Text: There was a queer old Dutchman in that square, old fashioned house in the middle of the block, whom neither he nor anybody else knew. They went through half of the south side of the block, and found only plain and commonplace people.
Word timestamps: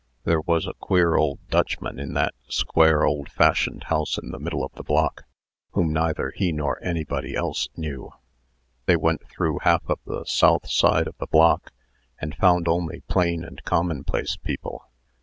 There 0.23 0.41
was 0.41 0.65
a 0.65 0.73
queer 0.79 1.15
old 1.15 1.47
Dutchman 1.49 1.99
in 1.99 2.15
that 2.15 2.33
square, 2.49 3.03
old 3.05 3.29
fashioned 3.31 3.83
house 3.83 4.17
in 4.17 4.31
the 4.31 4.39
middle 4.39 4.63
of 4.65 4.71
the 4.73 4.81
block, 4.81 5.25
whom 5.73 5.93
neither 5.93 6.33
he 6.35 6.51
nor 6.51 6.83
anybody 6.83 7.35
else 7.35 7.69
knew. 7.77 8.09
They 8.87 8.95
went 8.95 9.29
through 9.29 9.59
half 9.61 9.87
of 9.87 9.99
the 10.07 10.23
south 10.25 10.67
side 10.67 11.05
of 11.05 11.15
the 11.19 11.27
block, 11.27 11.71
and 12.19 12.33
found 12.33 12.67
only 12.67 13.01
plain 13.01 13.43
and 13.43 13.63
commonplace 13.63 14.37
people. 14.37 14.87